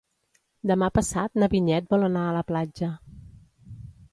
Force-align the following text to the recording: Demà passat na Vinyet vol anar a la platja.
Demà 0.71 0.87
passat 0.99 1.37
na 1.43 1.49
Vinyet 1.53 1.91
vol 1.93 2.07
anar 2.07 2.25
a 2.31 2.35
la 2.39 2.43
platja. 2.53 2.91